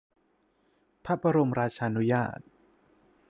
[1.05, 2.39] พระบรมราชานุญาต